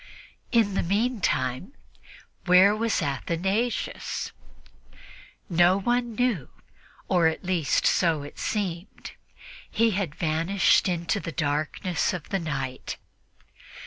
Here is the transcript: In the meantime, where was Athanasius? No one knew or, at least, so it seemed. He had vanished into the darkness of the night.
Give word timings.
In 0.51 0.73
the 0.73 0.81
meantime, 0.81 1.73
where 2.45 2.75
was 2.75 3.03
Athanasius? 3.03 4.31
No 5.47 5.77
one 5.79 6.15
knew 6.15 6.49
or, 7.07 7.27
at 7.27 7.43
least, 7.45 7.85
so 7.85 8.23
it 8.23 8.39
seemed. 8.39 9.11
He 9.69 9.91
had 9.91 10.15
vanished 10.15 10.89
into 10.89 11.19
the 11.19 11.31
darkness 11.31 12.13
of 12.13 12.29
the 12.29 12.39
night. 12.39 12.97